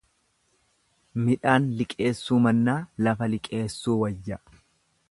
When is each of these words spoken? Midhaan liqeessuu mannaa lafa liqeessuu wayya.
Midhaan 1.27 1.67
liqeessuu 1.83 2.41
mannaa 2.47 2.79
lafa 3.09 3.29
liqeessuu 3.35 3.99
wayya. 4.05 4.43